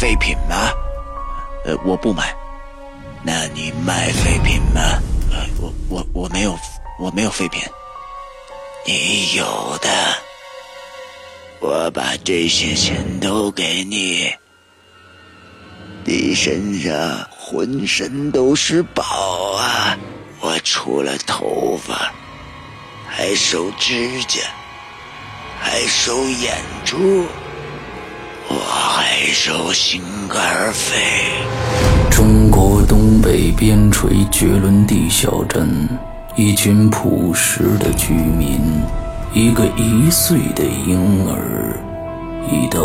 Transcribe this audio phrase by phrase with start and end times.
[0.00, 0.72] 废品吗？
[1.66, 2.34] 呃，我不买。
[3.22, 4.80] 那你卖废品吗？
[5.60, 6.58] 我我我没有，
[6.98, 7.62] 我没有废品。
[8.86, 9.44] 你有
[9.82, 9.90] 的，
[11.60, 14.32] 我把这些钱都给你。
[16.06, 19.98] 你身上浑身都是宝啊！
[20.40, 22.10] 我除了头发，
[23.06, 24.40] 还收指甲，
[25.60, 27.26] 还收眼珠。
[28.52, 30.96] 我还手心肝肺。
[32.10, 35.88] 中国东北边陲绝伦地小镇，
[36.34, 38.60] 一群朴实的居民，
[39.32, 41.78] 一个一岁的婴儿，
[42.50, 42.80] 一道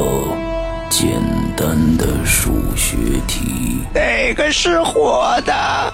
[0.87, 1.09] 简
[1.57, 3.81] 单的数学题。
[3.91, 5.93] 哪个是活的？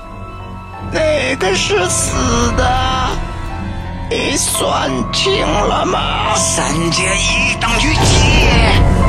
[0.91, 2.11] 哪个是死
[2.57, 3.07] 的？
[4.09, 6.35] 你算清了吗？
[6.35, 9.00] 三减一等于几？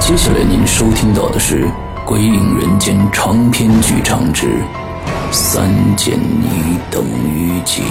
[0.00, 1.66] 接下来您收听到的是
[2.04, 4.46] 《鬼影人间》长篇剧场之
[5.32, 7.82] 《三减一等于几》，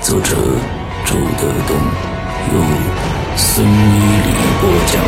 [0.00, 0.36] 作者
[1.04, 1.76] 周德东，
[2.52, 2.62] 由
[3.36, 3.70] 孙一
[4.26, 4.30] 礼
[4.60, 5.02] 播讲。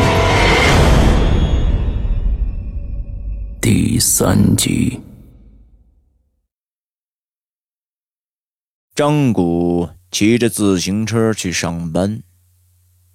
[3.61, 4.99] 第三集。
[8.95, 12.23] 张谷骑着自行车去上班，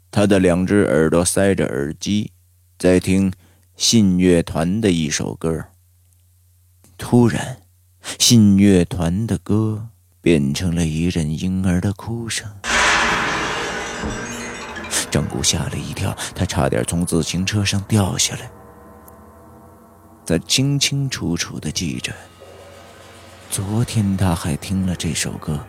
[0.09, 2.31] 他的两只耳朵塞着耳机。
[2.79, 3.33] 在听
[3.75, 5.65] 信乐团的一首歌，
[6.95, 7.57] 突然，
[8.19, 9.87] 信乐团的歌
[10.21, 12.47] 变成了一阵婴儿的哭声。
[15.09, 18.51] 张谷吓了一跳，他差点从自行车上掉下来。
[20.23, 22.13] 他清清楚楚的记着，
[23.49, 25.65] 昨天他还听了这首歌，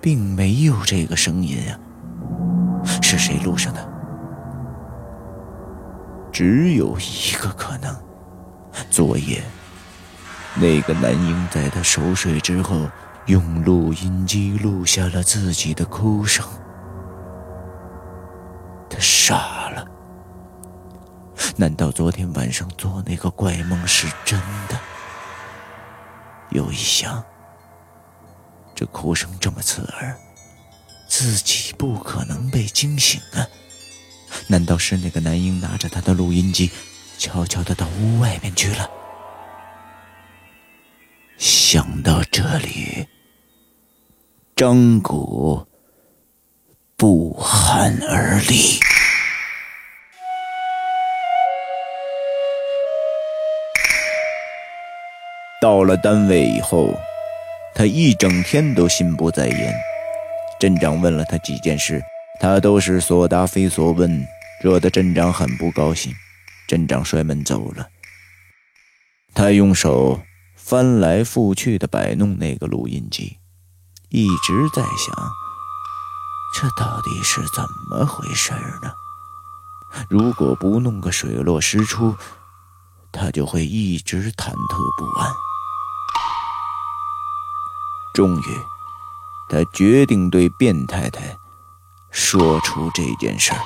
[0.00, 1.78] 并没有这个声音啊，
[3.00, 3.87] 是谁录上的？
[6.38, 8.00] 只有一个可能，
[8.92, 9.42] 昨夜
[10.54, 12.88] 那个男婴在他熟睡之后，
[13.26, 16.46] 用录音机录下了自己的哭声。
[18.88, 19.84] 他傻了，
[21.56, 24.38] 难道昨天晚上做那个怪梦是真
[24.68, 24.78] 的？
[26.50, 27.20] 又一想，
[28.76, 30.16] 这哭声这么刺耳，
[31.08, 33.42] 自己不可能被惊醒啊。
[34.46, 36.70] 难道是那个男婴拿着他的录音机，
[37.18, 38.90] 悄悄的到屋外面去了？
[41.36, 43.06] 想到这里，
[44.56, 45.66] 张谷
[46.96, 48.80] 不寒而栗。
[55.60, 56.94] 到了单位以后，
[57.74, 59.74] 他一整天都心不在焉。
[60.58, 62.02] 镇长问了他几件事。
[62.40, 64.24] 他都是所答非所问，
[64.62, 66.12] 惹得镇长很不高兴。
[66.68, 67.88] 镇长摔门走了。
[69.34, 70.20] 他用手
[70.54, 73.38] 翻来覆去的摆弄那个录音机，
[74.10, 75.14] 一直在想：
[76.54, 78.92] 这到底是怎么回事呢？
[80.10, 82.14] 如果不弄个水落石出，
[83.10, 84.54] 他就会一直忐忑
[84.98, 85.32] 不安。
[88.12, 88.60] 终于，
[89.48, 91.38] 他决定对卞太太。
[92.10, 93.60] 说出这件事儿。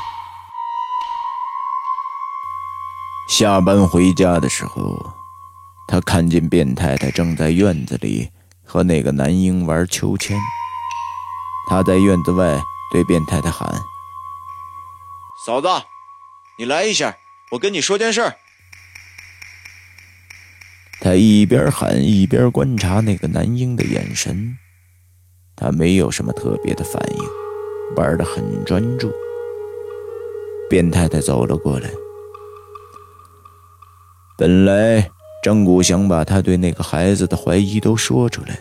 [3.29, 5.15] 下班回家的时候，
[5.89, 8.31] 他看见卞太太正在院子里
[8.65, 10.39] 和那个男婴玩秋千。
[11.69, 12.61] 他在院子外
[12.91, 13.73] 对卞太太喊
[15.47, 15.69] ：“嫂子，
[16.59, 17.17] 你来一下，
[17.53, 18.35] 我跟你说件事。”
[21.01, 24.59] 他一边喊一边观察那个男婴的眼神，
[25.57, 27.42] 他没有什么特别的反应。
[27.97, 29.13] 玩的很专注。
[30.71, 31.91] 卞太太走了过来。
[34.39, 35.11] 本来
[35.43, 38.59] 张谷想把他对那个孩子的怀疑都说出来，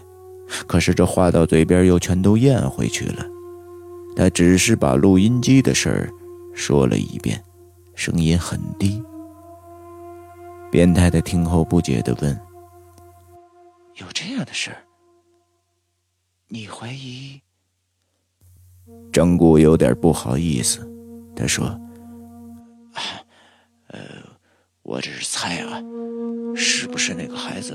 [0.67, 3.25] 可是这话到嘴边又全都咽回去了。
[4.15, 6.09] 他只是把录音机的事儿
[6.53, 7.41] 说了一遍，
[7.95, 9.01] 声音很低。
[10.69, 12.37] 变态的听后不解的问
[13.95, 14.83] ：“有这样的事儿？
[16.49, 17.41] 你怀疑？”
[19.11, 20.89] 张谷有点不好意思，
[21.35, 21.67] 他说
[23.87, 23.99] ：“呃，
[24.83, 25.81] 我只是猜啊。”
[26.55, 27.73] 是不是那个孩子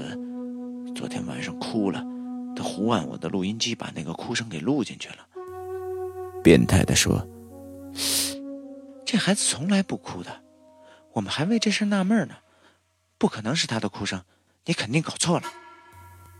[0.94, 2.04] 昨天晚上哭了？
[2.54, 5.16] 他胡按我的录音机，把那个哭声给录进去了。
[6.42, 7.26] 变态的说
[9.04, 10.42] ：“这孩子从来不哭的，
[11.12, 12.34] 我们还为这事纳闷呢。
[13.18, 14.22] 不可能是他的哭声，
[14.66, 15.44] 你肯定搞错了。”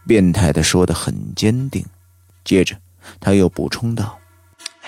[0.07, 1.85] 变态的说的很坚定，
[2.45, 2.79] 接着
[3.19, 4.19] 他又补充道：“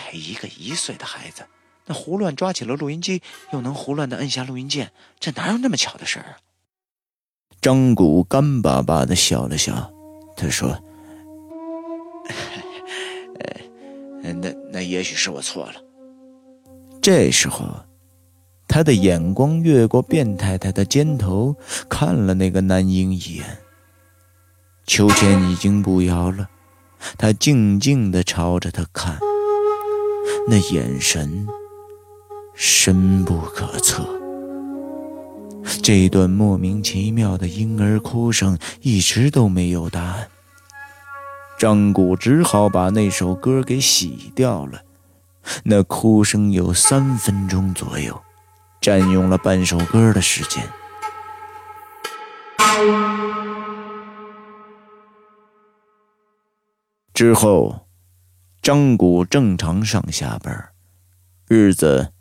[0.09, 1.43] 哎，一个一岁的孩子，
[1.85, 3.21] 那胡乱抓起了录音机，
[3.53, 4.91] 又能胡乱的摁下录音键，
[5.21, 6.39] 这哪有那么巧的事儿啊？”
[7.61, 9.93] 张谷干巴巴的笑了笑，
[10.35, 10.71] 他说
[14.23, 15.75] ：“呃，那那也许是我错了。”
[17.03, 17.85] 这时候，
[18.67, 21.55] 他的眼光越过卞太太的肩头，
[21.89, 23.59] 看了那个男婴一眼。
[24.87, 26.49] 秋千已经不摇了，
[27.19, 29.19] 他静静的朝着他看，
[30.51, 31.47] 那眼神
[32.55, 34.03] 深不可测。
[35.83, 40.29] 这段莫名其妙的婴儿哭声一直都没有答案。
[41.59, 44.81] 张谷只好把那首歌给洗掉了。
[45.65, 48.19] 那哭声有三分钟左右，
[48.81, 50.63] 占用了半首歌的时间。
[57.13, 57.88] 之后，
[58.61, 60.71] 张谷正常上下班，
[61.47, 62.13] 日子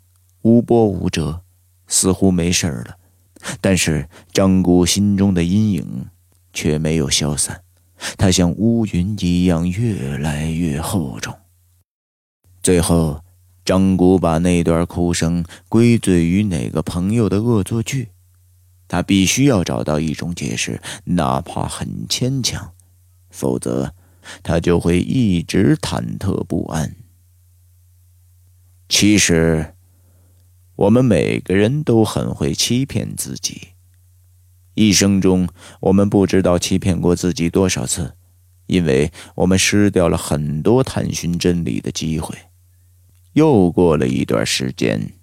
[0.42, 1.42] 无波无折，
[1.86, 2.96] 似乎没事了。
[3.60, 6.06] 但是张谷心中的阴影
[6.52, 7.62] 却没有消散，
[8.16, 11.34] 它像乌云一样越来越厚重。
[12.62, 13.22] 最后，
[13.64, 18.08] 张谷把那段哭声归罪于哪个朋友的恶作剧，
[18.88, 22.72] 他必须要找到一种解释，哪怕很牵强，
[23.30, 23.94] 否则
[24.42, 26.96] 他就会一直忐忑不安。
[28.88, 29.74] 其实。
[30.78, 33.70] 我们每个人都很会欺骗自己，
[34.74, 35.48] 一生中
[35.80, 38.14] 我们不知道欺骗过自己多少次，
[38.68, 42.32] 因为我们失掉了很多探寻真理的机会。
[43.32, 45.14] 又过了一段时间，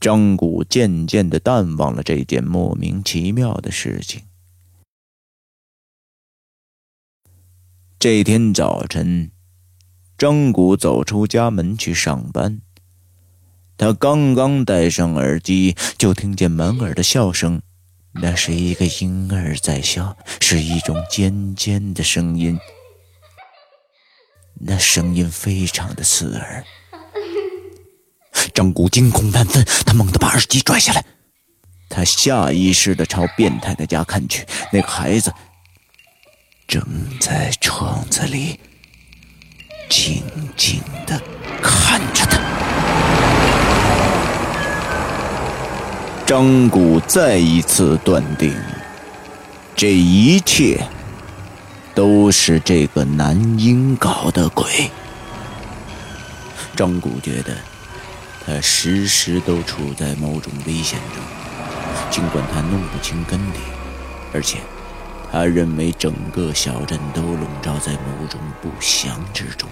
[0.00, 4.22] 张谷渐渐的淡忘了这件莫名其妙的事情。
[8.04, 9.30] 这天早晨，
[10.18, 12.60] 张谷走出家门去上班。
[13.78, 17.62] 他刚刚戴上耳机，就听见满耳的笑声。
[18.12, 22.58] 那是一个婴儿在笑，是一种尖尖的声音。
[24.60, 26.62] 那声音非常的刺耳。
[28.52, 31.02] 张谷惊恐万分，他猛地把耳机拽下来，
[31.88, 34.44] 他下意识的朝变态的家看去。
[34.70, 35.32] 那个孩子
[36.74, 36.82] 正
[37.20, 38.58] 在窗子里
[39.88, 40.24] 静
[40.56, 41.22] 静的
[41.62, 42.40] 看着他。
[46.26, 48.52] 张谷再一次断定，
[49.76, 50.84] 这一切
[51.94, 54.90] 都是这个男婴搞的鬼。
[56.74, 57.56] 张谷觉得，
[58.44, 61.22] 他时时都处在某种危险中，
[62.10, 63.60] 尽管他弄不清根底，
[64.32, 64.58] 而且
[65.34, 69.68] 他认为整个小镇都笼罩在某种不祥之中。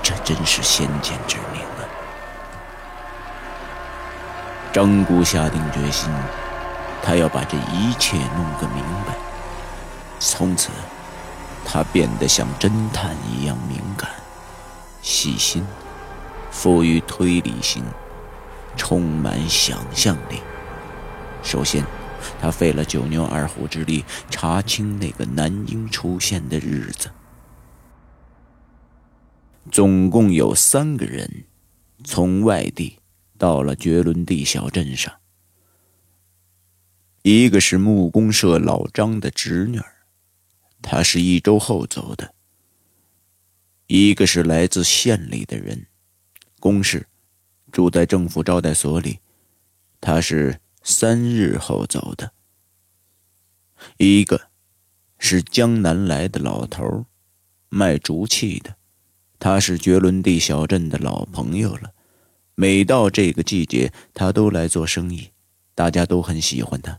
[0.00, 1.82] 这真是先见之明啊！
[4.72, 6.08] 张姑下定决心，
[7.02, 9.16] 他要把这一切弄个明白。
[10.20, 10.70] 从此，
[11.64, 14.08] 他变得像侦探一样敏感、
[15.02, 15.66] 细心、
[16.52, 17.82] 富于推理性、
[18.76, 20.40] 充满想象力。
[21.42, 21.84] 首先，
[22.40, 27.10] 他费了九牛二虎之力查清那个男婴出现的日子。
[29.70, 31.44] 总共有三个人
[32.04, 32.98] 从外地。
[33.40, 35.14] 到了绝伦地小镇上，
[37.22, 39.86] 一个是木工社老张的侄女儿，
[40.82, 42.30] 她是一周后走的；
[43.86, 45.86] 一个是来自县里的人，
[46.58, 47.06] 公事，
[47.70, 49.20] 住在政府招待所里，
[50.00, 50.58] 他是
[50.90, 52.30] 三日后走的；
[53.98, 54.48] 一个
[55.18, 57.04] 是江南来的老头，
[57.68, 58.76] 卖竹器的，
[59.38, 61.92] 他是绝伦地小镇的老朋友了。
[62.54, 65.32] 每到这个季节，他都来做生意，
[65.74, 66.98] 大家都很喜欢他。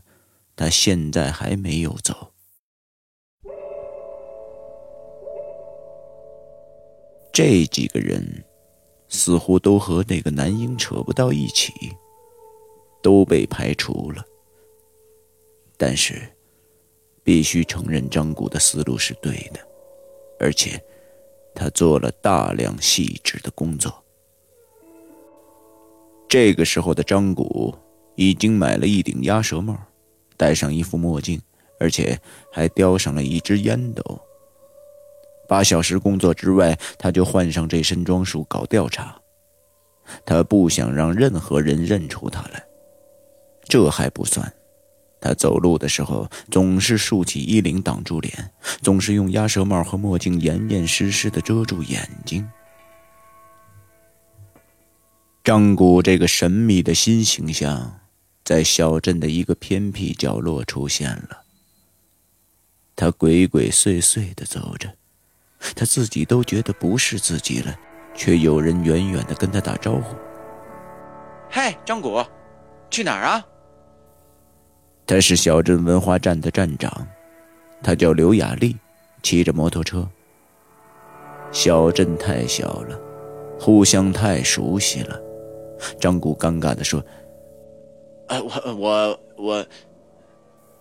[0.54, 2.32] 他现在还没有走。
[7.32, 8.44] 这几个人
[9.08, 11.72] 似乎都和那个男婴扯不到一起，
[13.02, 14.24] 都被排除了。
[15.76, 16.20] 但是，
[17.22, 19.60] 必须承认张谷的思路是对的，
[20.38, 20.82] 而且
[21.54, 23.92] 他做了大量细致的工作。
[26.28, 27.74] 这个时候的张谷
[28.14, 29.76] 已经买了一顶鸭舌帽，
[30.36, 31.40] 戴上一副墨镜，
[31.78, 32.18] 而且
[32.52, 34.20] 还叼上了一支烟斗。
[35.48, 39.20] 八小时工作之外，他就换上这身装束搞调查。
[40.24, 42.64] 他不想让任何人认出他来。
[43.70, 44.52] 这还不算，
[45.20, 48.50] 他走路的时候总是竖起衣领挡住脸，
[48.82, 52.46] 总是用鸭舌帽和墨镜严严实实的遮住眼睛。
[55.44, 58.00] 张谷这个神秘的新形象，
[58.44, 61.42] 在小镇的一个偏僻角落出现了。
[62.96, 64.92] 他鬼鬼祟祟的走着。
[65.76, 67.78] 他自己都觉得不是自己了，
[68.14, 70.16] 却有人远远的跟他打招呼
[71.50, 72.24] ：“嗨，张谷，
[72.90, 73.44] 去哪儿啊？”
[75.10, 77.04] 他是小镇文化站的站长，
[77.82, 78.76] 他叫刘雅丽，
[79.24, 80.08] 骑着摩托车。
[81.50, 82.96] 小镇太小了，
[83.58, 85.20] 互相太熟悉了。
[85.98, 87.04] 张谷尴尬的说
[88.30, 89.66] ：“呃，我我我。”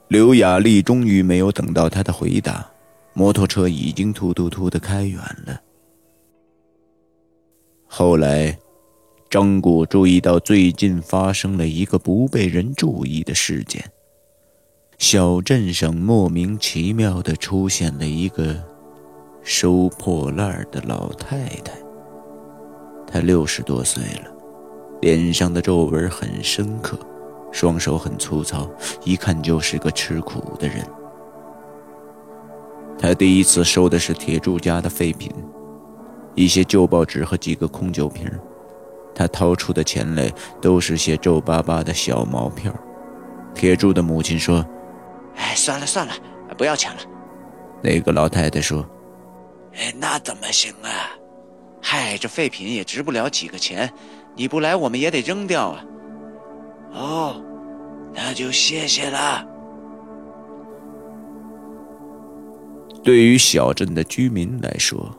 [0.09, 2.71] 刘雅丽终于没有等到他的回答。
[3.13, 5.59] 摩托车已经突突突的开远了。
[7.87, 8.55] 后来，
[9.27, 13.83] 张谷注意到最近发生了一个不被人注意的事件：
[14.99, 18.53] 小镇上莫名其妙的出现了一个
[19.41, 21.71] 收破烂的老太太。
[23.07, 24.29] 她六十多岁了，
[24.99, 26.99] 脸上的皱纹很深刻，
[27.49, 28.69] 双手很粗糙，
[29.05, 30.85] 一看就是个吃苦的人。
[32.99, 35.31] 他第一次收的是铁柱家的废品，
[36.35, 38.29] 一些旧报纸和几个空酒瓶。
[39.15, 40.29] 他掏出的钱来
[40.61, 42.73] 都是些皱巴巴的小毛票。
[43.55, 44.65] 铁柱的母亲说
[45.39, 46.13] ：“哎，算了算了，
[46.57, 47.01] 不要抢了。”
[47.81, 48.85] 那个老太太说
[49.73, 51.15] ：“哎，那怎么行啊？
[51.81, 53.91] 嗨，这废品也值不了几个钱，
[54.35, 55.83] 你不来我们也得扔掉啊。”
[56.93, 57.41] 哦，
[58.13, 59.47] 那就谢谢了。
[63.01, 65.09] 对于小镇的居民来说，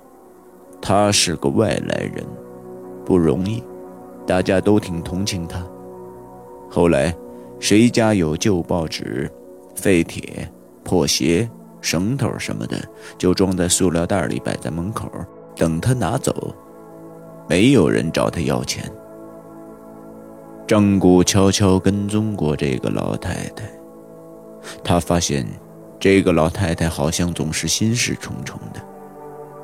[0.83, 2.27] 他是个外来人，
[3.07, 3.65] 不容易，
[4.27, 5.65] 大家都挺同情他。
[6.69, 7.15] 后来，
[7.59, 9.31] 谁家有旧报纸、
[9.81, 10.47] 废铁、
[10.85, 11.49] 破鞋、
[11.81, 12.77] 绳头什么的，
[13.17, 15.11] 就装在塑料袋里摆在门口，
[15.57, 16.55] 等他拿走。
[17.49, 18.85] 没有人找他要钱。
[20.67, 23.65] 张谷悄悄跟踪过这个老太太，
[24.85, 25.47] 他发现。
[25.99, 28.81] 这个老太太好像总是心事重重的，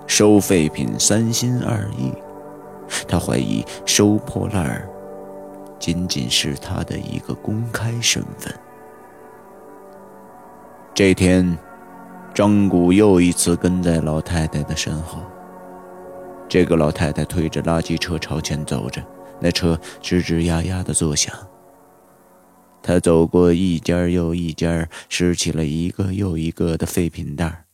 [0.06, 2.12] 收废品三心二意。
[3.08, 4.86] 他怀疑收破烂儿
[5.78, 8.54] 仅仅是她的一个公开身份。
[10.96, 11.58] 这天，
[12.34, 15.20] 张谷又一次跟在老太太的身后。
[16.48, 19.04] 这个老太太推着垃圾车朝前走着，
[19.38, 21.36] 那车吱吱呀呀的作响。
[22.82, 27.66] 他走过一家又一家，拾起了一个又一个的废品袋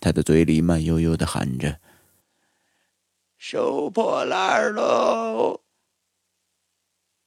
[0.00, 1.76] 他的嘴里慢悠悠的喊着
[3.38, 5.60] ：“收破烂喽，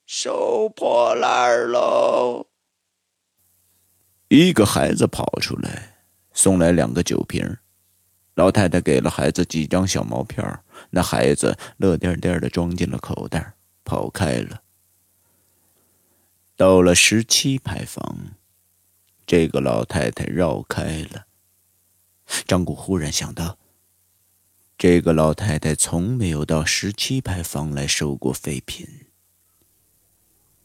[0.06, 2.48] 收破烂喽！”
[4.34, 7.58] 一个孩子跑出来，送来两个酒瓶。
[8.36, 10.42] 老太太给了孩子几张小毛片，
[10.90, 14.62] 那孩子乐颠颠的装进了口袋，跑开了。
[16.56, 18.38] 到了十七排房，
[19.28, 21.26] 这个老太太绕开了。
[22.48, 23.58] 张谷忽然想到，
[24.78, 28.88] 这个老太太从没有到十七排房来收过废品。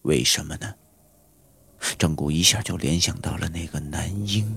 [0.02, 0.76] 为什么呢？
[1.98, 4.56] 张谷一下就联想到了那个男婴。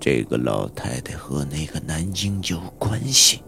[0.00, 3.42] 这个老太太和那个男婴有关系。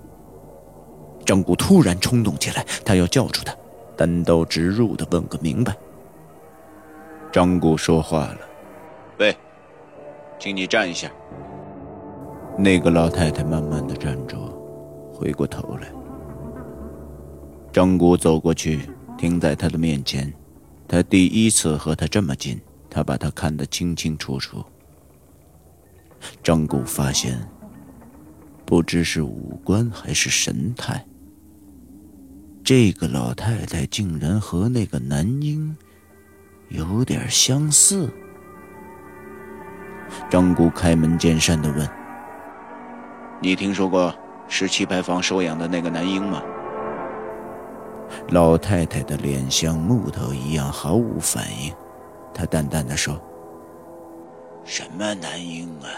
[1.25, 3.55] 张谷突然冲动起来，他要叫住他。
[3.97, 5.77] 单刀直入的问个明白。
[7.33, 8.39] 张谷说话了
[9.19, 9.37] ：“喂，
[10.39, 11.11] 请你站一下。”
[12.57, 14.39] 那个老太太慢慢的站着，
[15.13, 15.89] 回过头来。
[17.73, 20.33] 张谷走过去，停在他的面前。
[20.89, 24.65] 他第一次和他这么近，他把他看得清清楚楚。
[26.43, 27.39] 张古发现，
[28.65, 31.05] 不知是五官还是神态。
[32.65, 35.77] 这个老太太竟然和那个男婴
[36.69, 38.09] 有点相似。
[40.31, 41.89] 张姑开门见山的问
[43.43, 44.15] ：“你听说过
[44.49, 46.43] 十七牌坊收养的那个男婴吗？”
[48.31, 51.73] 老太太的脸像木头一样毫无反应，
[52.35, 53.21] 她淡淡的说
[54.65, 55.89] ：“什么男婴啊？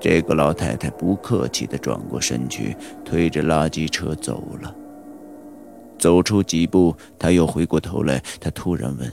[0.01, 4.75] 这个老太太不客气的转过身去，推着垃圾车走了。
[5.99, 9.13] 走出几步，她又回过头来，她突然问：“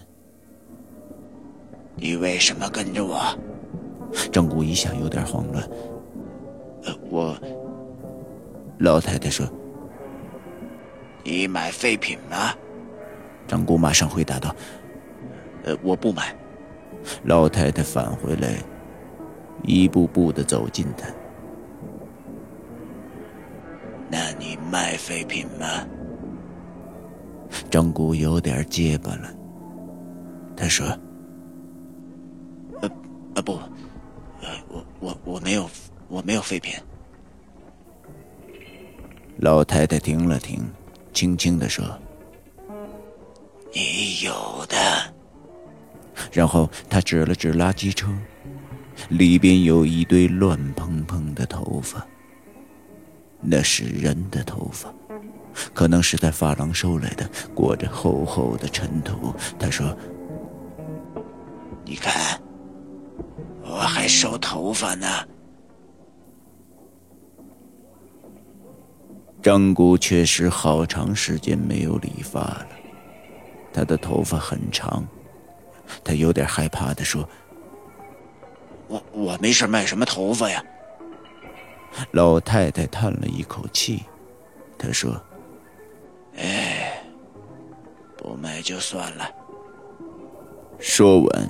[1.96, 3.20] 你为什么跟着我？”
[4.32, 5.64] 张谷一下有点慌乱。
[6.84, 7.36] 呃，我。
[8.80, 9.48] 老太太说
[11.24, 12.54] ：“你买废品吗？”
[13.48, 14.54] 张姑马上回答道
[15.64, 16.36] ：“呃，我不买。”
[17.24, 18.58] 老太太返回来，
[19.64, 21.08] 一步步的走近他。
[24.10, 25.68] 那你卖废品吗？
[27.70, 29.30] 张姑有点结巴了。
[30.56, 30.88] 他说
[32.82, 32.90] ：“呃，
[33.36, 33.54] 呃不，
[34.42, 35.70] 呃，我我我没有，
[36.08, 36.74] 我没有废品。”
[39.38, 40.64] 老太太停了停，
[41.12, 41.86] 轻轻地说
[43.74, 44.78] ：“你有的。”
[46.32, 48.08] 然后她指了指垃圾车，
[49.10, 52.06] 里边有一堆乱蓬蓬的头发。
[53.42, 54.94] 那是人的头发，
[55.74, 59.34] 可能是在发廊收来的，裹着厚厚的尘土。
[59.60, 59.98] 她说
[61.84, 62.40] ：“你看，
[63.64, 65.08] 我还收头发呢。”
[69.44, 72.68] 张姑确实好长时间没有理发了，
[73.74, 75.06] 她的头发很长，
[76.02, 77.28] 她有点害怕的说
[78.88, 80.64] ：“我我没事卖什么头发呀。”
[82.12, 84.04] 老太太叹了一口气，
[84.78, 85.22] 她说
[86.40, 87.04] ：“哎，
[88.18, 89.30] 不卖就算了。”
[90.80, 91.50] 说完，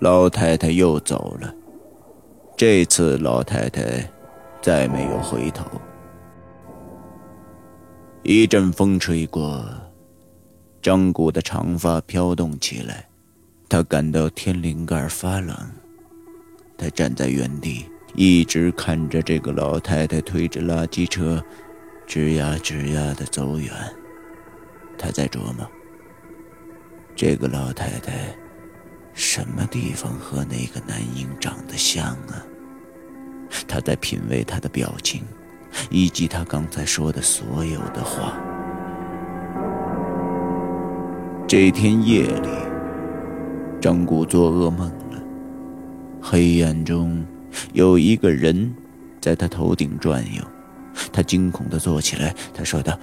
[0.00, 1.54] 老太太又走了。
[2.56, 4.10] 这次老太太
[4.62, 5.66] 再没有回头。
[8.24, 9.64] 一阵风吹过，
[10.82, 13.08] 张谷的长发飘动起来，
[13.68, 15.56] 他感到天灵盖发冷。
[16.76, 21.42] 他站在原地，一直看着这个老太太推着垃圾车，
[22.06, 23.72] 吱呀吱呀的走远。
[24.98, 25.66] 他在琢磨：
[27.14, 28.36] 这个老太太
[29.14, 32.44] 什么地方和那个男婴长得像啊？
[33.66, 35.22] 他在品味她的表情。
[35.90, 38.38] 以及他刚才说的所有的话。
[41.46, 42.48] 这天夜里，
[43.80, 45.22] 张谷做噩梦了。
[46.20, 47.24] 黑暗中，
[47.72, 48.74] 有一个人
[49.20, 50.42] 在他头顶转悠。
[51.12, 52.98] 他惊恐地坐起来，他说道：“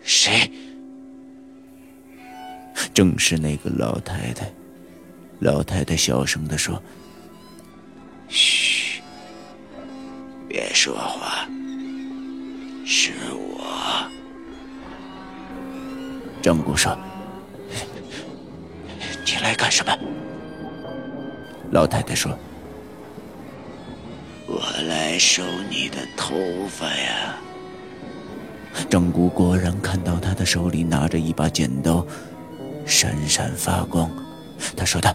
[0.00, 0.50] 谁？”
[2.92, 4.50] 正是那个老太太。
[5.38, 6.82] 老太太小声地说
[8.28, 8.91] ：“嘘，
[10.52, 11.48] 别说话。”
[12.84, 13.64] 是我，
[16.42, 16.94] 张姑说
[19.24, 19.96] ：“你来干什么？”
[21.72, 22.36] 老太太说
[24.46, 26.34] ：“我来收你的头
[26.68, 27.34] 发呀。”
[28.90, 32.06] 张姑果然看到他的手里拿着一把剪刀，
[32.84, 34.10] 闪闪发光。
[34.76, 35.14] 他说道：“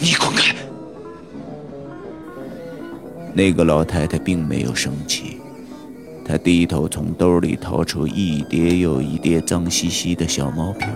[0.00, 0.54] 你滚开！”
[3.34, 5.38] 那个老太太并没有生气。
[6.24, 10.90] 她低头从兜里掏出一叠又一叠脏兮兮的小毛片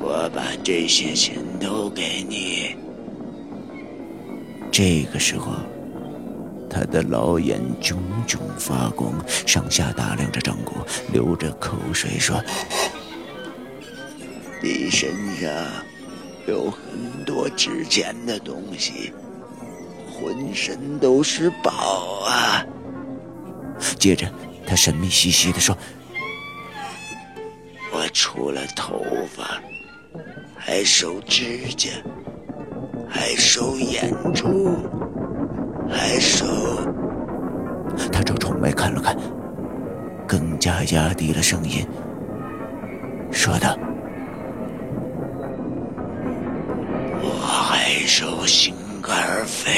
[0.00, 2.76] 我把这些钱都给你。”
[4.70, 5.52] 这个时候，
[6.70, 9.12] 他的老眼炯炯发光，
[9.46, 10.74] 上下打量着张谷，
[11.12, 12.40] 流着口水说
[14.62, 15.50] ：“你身上
[16.48, 19.12] 有很多值钱的东西。”
[20.20, 22.66] 浑身都是宝啊！
[24.00, 24.28] 接着，
[24.66, 25.78] 他神秘兮兮地说
[27.94, 29.00] ：“我除了头
[29.32, 29.62] 发，
[30.56, 31.90] 还收指甲，
[33.08, 34.76] 还收眼珠，
[35.88, 36.44] 还收……”
[38.12, 39.16] 他朝窗外看了看，
[40.26, 41.86] 更加压低了声音，
[43.30, 43.78] 说道
[48.48, 49.70] ：“心肝肺。”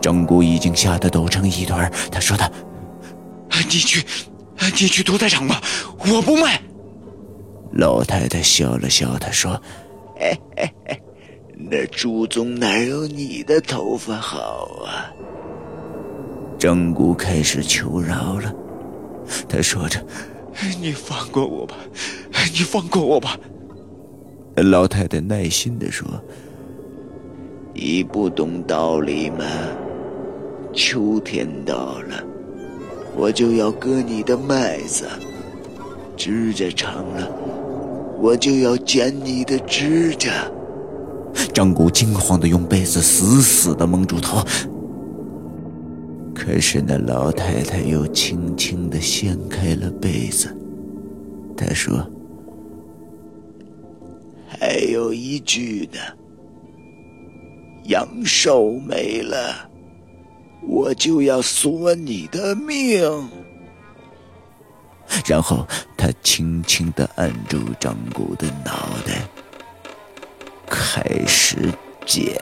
[0.00, 2.46] 张姑已经吓得抖成一团，他说道
[3.70, 4.04] ：“你去，
[4.58, 5.62] 你去屠宰场吧，
[5.98, 6.60] 我不卖。”
[7.72, 9.60] 老太太笑了笑，她说
[10.20, 11.02] ：“嘿嘿嘿，
[11.56, 15.08] 那朱总哪有你的头发好啊？”
[16.60, 18.52] 张姑开始求饶了，
[19.48, 20.04] 他说着
[20.80, 21.74] ：“你放过我吧，
[22.52, 23.38] 你放过我吧。”
[24.62, 26.06] 老太太耐心地说
[27.74, 29.44] ：“你不懂道理吗？
[30.72, 32.24] 秋天到了，
[33.16, 35.06] 我就要割你的麦子，
[36.16, 37.30] 指甲长了，
[38.20, 40.30] 我就要剪你的指甲。”
[41.52, 44.44] 张谷惊慌地用被子死死地蒙住头，
[46.32, 50.48] 可是那老太太又轻轻地掀开了被子。
[51.56, 52.04] 她说
[54.58, 55.98] ：“还有一句呢，
[57.84, 59.68] 阳寿没了，
[60.62, 63.28] 我就要索你的命。”
[65.26, 69.22] 然后他轻轻地按住张古的脑袋。
[70.66, 71.56] 开始
[72.06, 72.40] 剪，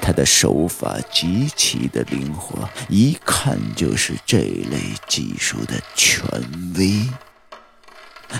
[0.00, 6.24] 他的手法极其的灵活，一看就是这类技术的权
[6.76, 7.02] 威。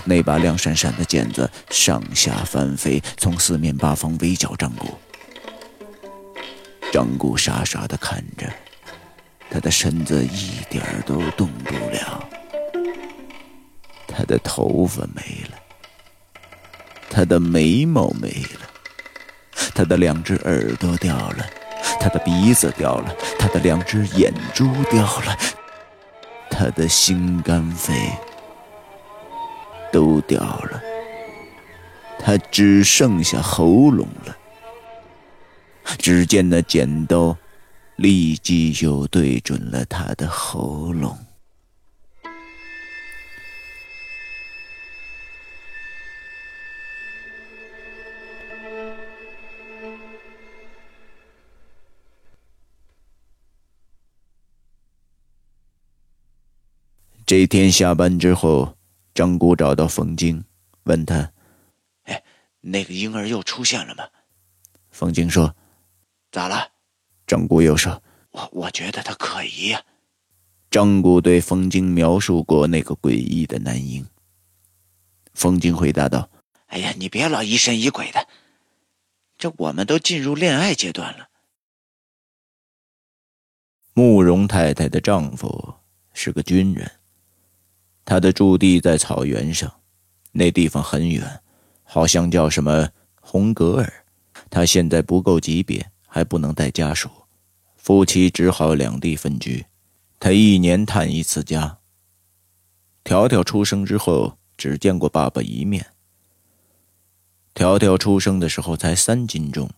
[0.03, 4.97] 那把亮闪闪的剪子上下翻飞，从四面八方围剿张古。
[6.91, 8.51] 张古傻傻的看着，
[9.49, 12.27] 他的身子一点都动不了，
[14.07, 15.57] 他的头发没了。
[17.11, 18.69] 他的眉毛没了，
[19.73, 21.45] 他的两只耳朵掉了，
[21.99, 25.37] 他的鼻子掉了，他的两只眼珠掉了，
[26.49, 27.93] 他的心肝肺
[29.91, 30.81] 都掉了，
[32.19, 34.37] 他只剩下喉咙了。
[35.97, 37.35] 只见那剪刀
[37.95, 41.17] 立即就对准了他的喉咙。
[57.25, 58.75] 这天下班之后，
[59.19, 60.45] 张姑找到冯晶，
[60.83, 61.33] 问他
[62.07, 62.23] ：“哎，
[62.61, 64.07] 那个婴儿又出现了吗？”
[64.91, 65.53] 冯晶说
[66.31, 66.71] ：“咋了？”
[67.27, 68.01] 张姑又说
[68.31, 69.83] ：“我我觉得他可疑呀。”
[70.71, 74.07] 张姑对冯晶描述过那个诡异的男婴。
[75.33, 76.29] 冯晶回答道
[76.67, 78.25] ：“哎呀，你别老疑神疑鬼的，
[79.37, 81.27] 这我们都进入恋爱阶段了。”
[83.91, 85.73] 慕容太太的丈夫
[86.13, 86.89] 是个军人。
[88.09, 89.71] 他的驻地在草原上，
[90.31, 91.41] 那地方很远，
[91.83, 92.89] 好像叫什么
[93.21, 94.03] 红格尔。
[94.49, 97.07] 他现在不够级别，还不能带家属，
[97.77, 99.63] 夫妻只好两地分居。
[100.19, 101.77] 他一年探一次家。
[103.03, 105.85] 条条出生之后，只见过爸爸一面。
[107.53, 109.69] 条条出生的时候才三斤重，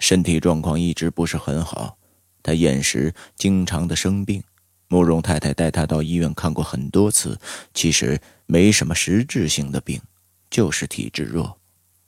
[0.00, 1.96] 身体状况一直不是很好，
[2.42, 4.42] 他厌食，经常的生病。
[4.88, 7.38] 慕容太太带他到医院看过很多次，
[7.74, 10.00] 其实没什么实质性的病，
[10.48, 11.58] 就是体质弱。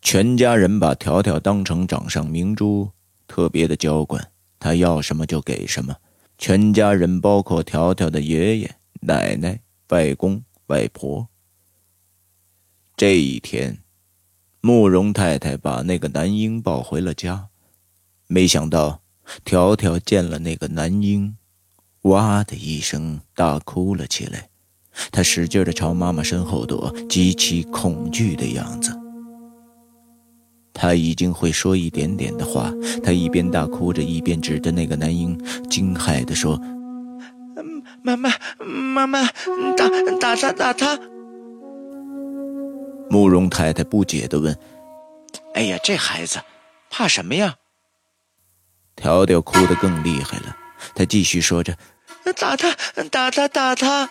[0.00, 2.90] 全家人把条条当成掌上明珠，
[3.26, 5.96] 特别的娇惯，他要什么就给什么。
[6.38, 11.26] 全家人包括条条的爷爷、奶奶、外公、外婆。
[12.96, 13.78] 这一天，
[14.60, 17.48] 慕容太太把那个男婴抱回了家，
[18.28, 19.02] 没想到
[19.44, 21.36] 条条见了那个男婴。
[22.02, 24.48] 哇的一声，大哭了起来。
[25.12, 28.98] 他使劲的朝妈妈身后躲，极其恐惧的样子。
[30.72, 32.72] 他已经会说一点点的话。
[33.02, 36.56] 他一边大哭着，一边指着那个男婴，惊骇地说
[38.02, 38.30] ：“妈妈，
[38.64, 39.24] 妈妈，
[39.76, 39.88] 打
[40.20, 40.98] 打他，打他！”
[43.10, 44.56] 慕容太太不解地问
[45.54, 46.40] ：“哎呀，这孩子
[46.90, 47.56] 怕什么呀？”
[48.94, 50.56] 条条哭得更厉害了。
[50.94, 51.76] 他继续说着。
[52.38, 52.76] 打他，
[53.10, 54.10] 打他，打他！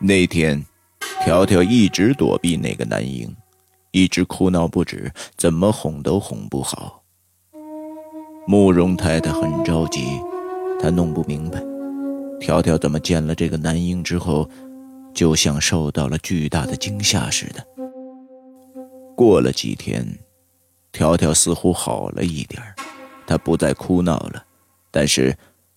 [0.00, 0.64] 那天，
[1.22, 3.34] 条条一直躲避那个男婴，
[3.92, 7.02] 一直哭闹不止，怎么哄都哄不好。
[8.46, 10.20] 慕容太太很着急，
[10.80, 11.60] 她弄不明白，
[12.40, 14.48] 条条怎么见了这个男婴之后，
[15.14, 17.64] 就像受到了巨大的惊吓似的。
[19.16, 20.06] 过了几天，
[20.92, 22.74] 条条似乎好了一点儿
[23.28, 24.42] 他不再哭闹了。
[24.90, 25.36] 但是，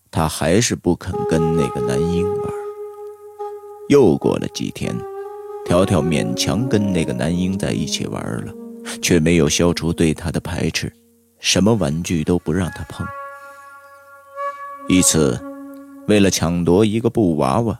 [0.09, 2.53] 他还是不肯跟那个男婴玩。
[3.89, 4.95] 又过了几天，
[5.65, 8.53] 条条勉强跟那个男婴在一起玩了，
[9.01, 10.91] 却没有消除对他的排斥，
[11.39, 13.05] 什么玩具都不让他碰。
[14.87, 15.39] 一次，
[16.07, 17.79] 为了抢夺一个布娃娃，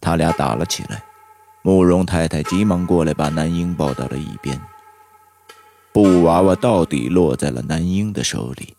[0.00, 1.04] 他俩打了起来。
[1.62, 4.58] 慕容太太急忙过来，把男婴抱到了一边。
[5.92, 8.74] 布娃娃到底落在了男婴的手里。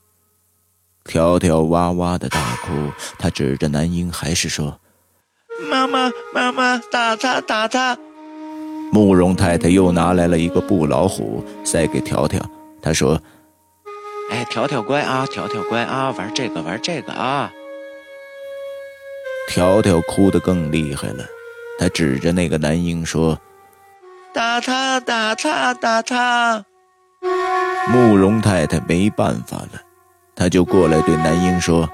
[1.06, 4.80] 条条哇哇的大哭，他指着男婴，还是说
[5.70, 7.98] ：“妈妈，妈妈，打他，打他！”
[8.92, 12.44] 慕容太太又拿来了一个布老虎，塞给条条。
[12.82, 13.22] 他说
[14.32, 17.52] ：“哎，条条乖啊，条条乖啊，玩这个，玩这个啊。”
[19.48, 21.24] 条条哭得更厉害了，
[21.78, 23.40] 他指着那个男婴说
[24.34, 26.66] ：“打他，打他，打他！”
[27.94, 29.82] 慕容太太没办法了。
[30.36, 31.90] 他就过来对男婴说：“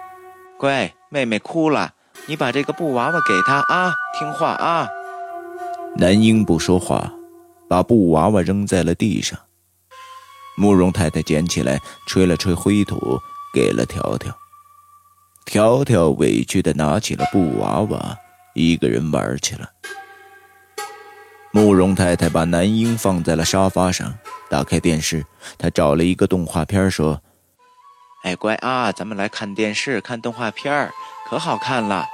[0.58, 1.94] 乖，妹妹哭了，
[2.26, 4.90] 你把这个布娃娃给她啊，听话啊。”
[5.96, 7.14] 男婴不说话，
[7.70, 9.38] 把布娃娃扔在了地上。
[10.58, 13.20] 慕容太太捡起来，吹了吹灰土，
[13.54, 14.36] 给了条条。
[15.46, 18.18] 条条委屈的拿起了布娃娃，
[18.56, 19.70] 一个人玩去了。
[21.52, 24.14] 慕容太太把男婴放在了沙发上，
[24.50, 25.26] 打开电视，
[25.58, 27.22] 她找了一个动画片，说。
[28.24, 30.92] 哎，乖啊，咱们来看电视，看动画片儿，
[31.28, 32.06] 可好看了。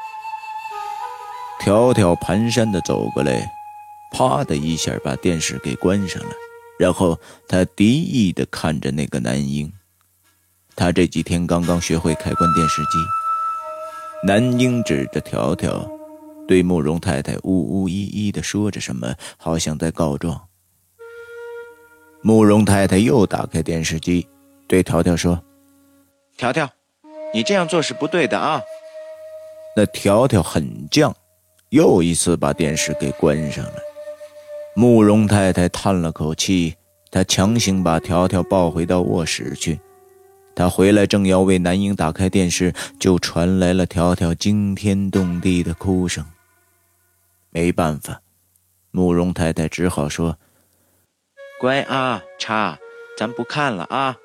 [1.60, 3.52] 条条蹒跚地走过来，
[4.13, 6.30] 啪的一下把电视给关上了，
[6.80, 9.72] 然后他敌意地看着那个男婴。
[10.78, 12.98] 他这几天刚刚学会开关电视机。
[14.24, 15.86] 男婴指着条条，
[16.48, 20.39] 对慕容太太呜呜咦咦地说着什么，好像在告状。
[22.22, 24.26] 慕容太太又打开电视机，
[24.67, 25.43] 对条条说。
[26.38, 26.69] 条条，
[27.34, 28.62] 你这样做是不对的啊！
[29.76, 31.12] 那条条很犟，
[31.69, 33.73] 又一次把电视给关上了。
[34.76, 36.76] 慕容太太叹了口气，
[37.10, 39.80] 她强行把条条抱回到卧室去。
[40.56, 46.23] 她回来正要为男婴打开电视，就传来了条条惊天动地的哭声。
[47.50, 48.21] 没办法，
[48.91, 50.38] 慕容太太只好说
[51.60, 52.78] ：“乖啊，叉，
[53.17, 54.15] 咱不看了啊。”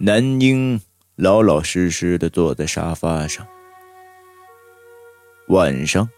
[0.00, 0.80] 男婴
[1.16, 3.44] 老老实实的坐在沙发上。
[5.48, 6.08] 晚上，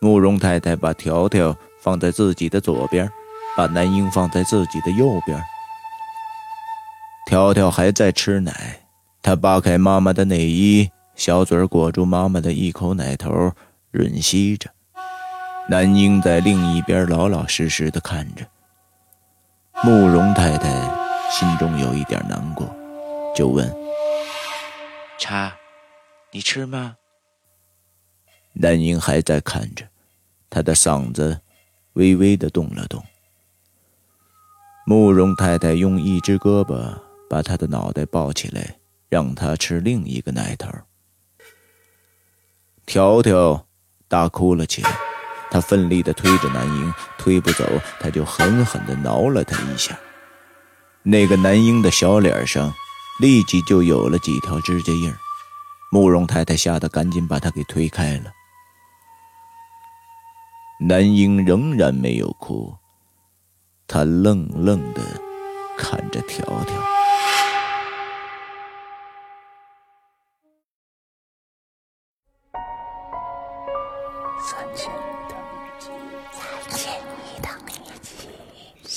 [0.00, 3.10] 慕容太太把条条放在自己的左边，
[3.56, 5.42] 把男婴放在自己的右边。
[7.26, 8.82] 条条还在吃奶，
[9.20, 13.52] 他扒开妈妈的内衣，小嘴裹住妈妈的一口奶头，
[13.92, 14.70] 吮吸着。
[15.68, 18.46] 男婴在另一边老老实实的看着。
[19.82, 20.70] 慕容太太
[21.32, 22.72] 心中有一点难过。
[23.38, 23.72] 就问
[25.16, 25.56] ：“茶，
[26.32, 26.96] 你吃吗？”
[28.52, 29.86] 男婴还在看着，
[30.50, 31.40] 他的嗓子
[31.92, 33.00] 微微的动了动。
[34.84, 36.92] 慕容太太用一只胳膊
[37.30, 38.76] 把他的脑袋抱起来，
[39.08, 40.68] 让他吃另一个奶头。
[42.86, 43.64] 条条
[44.08, 44.90] 大哭了起来，
[45.48, 47.64] 他奋力的推着男婴，推不走，
[48.00, 49.96] 他就狠狠的挠了他一下。
[51.04, 52.74] 那个男婴的小脸上。
[53.18, 55.12] 立即就有了几条指甲印
[55.90, 58.32] 慕容太太吓得赶紧把他给推开了。
[60.80, 62.72] 男婴仍然没有哭，
[63.88, 65.02] 他愣愣的
[65.76, 66.76] 看着条条。
[74.40, 75.07] 三千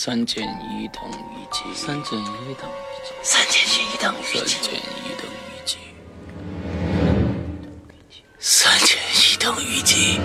[0.04, 1.62] 三减一等于几？
[1.76, 3.14] 三减一等于几。
[3.22, 4.58] 三减一等于几？
[4.58, 5.78] 三减一等于几？
[8.40, 10.20] 三减一等于几？